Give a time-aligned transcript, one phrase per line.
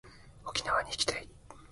[0.47, 1.29] 沖縄に行きたい